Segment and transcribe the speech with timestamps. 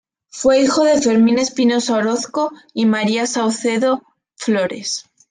[0.31, 4.01] Fue hijo de Fermín Espinosa Orozco y María Saucedo
[4.35, 5.05] Flores.